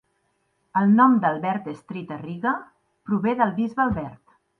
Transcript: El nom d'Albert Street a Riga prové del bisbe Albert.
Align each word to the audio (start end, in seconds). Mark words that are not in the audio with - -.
El 0.79 0.93
nom 0.99 1.17
d'Albert 1.25 1.67
Street 1.81 2.13
a 2.15 2.17
Riga 2.21 2.53
prové 3.11 3.35
del 3.43 3.53
bisbe 3.61 3.85
Albert. 3.85 4.35